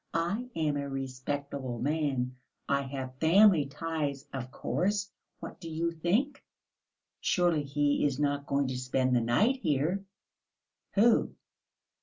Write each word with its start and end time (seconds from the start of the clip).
I 0.15 0.49
am 0.55 0.77
a 0.77 0.89
respectable 0.89 1.77
man, 1.77 2.35
I 2.67 2.81
have 2.81 3.19
family 3.19 3.67
ties, 3.67 4.25
of 4.33 4.49
course.... 4.49 5.11
What 5.41 5.59
do 5.61 5.69
you 5.69 5.91
think, 5.91 6.43
surely 7.19 7.61
he 7.61 8.03
is 8.03 8.19
not 8.19 8.47
going 8.47 8.67
to 8.69 8.79
spend 8.79 9.15
the 9.15 9.21
night 9.21 9.57
here?" 9.57 10.03
"Who?" 10.93 11.35